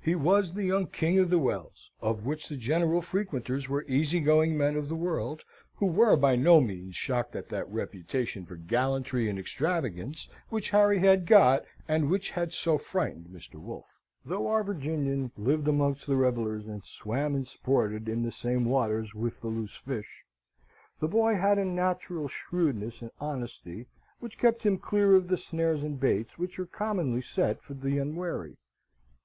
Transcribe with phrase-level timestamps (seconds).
[0.00, 4.58] He was the young King of the Wells, of which the general frequenters were easygoing
[4.58, 5.44] men of the world,
[5.76, 10.98] who were by no means shocked at that reputation for gallantry and extravagance which Harry
[10.98, 13.54] had got, and which had so frightened Mr.
[13.54, 14.00] Wolfe.
[14.24, 19.14] Though our Virginian lived amongst the revellers, and swam and sported in the same waters
[19.14, 20.24] with the loose fish,
[20.98, 23.86] the boy had a natural shrewdness and honesty
[24.18, 27.98] which kept him clear of the snares and baits which are commonly set for the
[27.98, 28.56] unwary.